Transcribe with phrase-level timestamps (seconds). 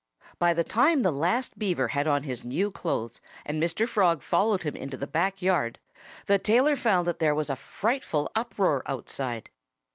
[0.39, 3.87] By the time the last Beaver had on his new clothes, and Mr.
[3.87, 5.77] Frog followed him into the back yard,
[6.25, 9.51] the tailor found that there was a frightful uproar outside.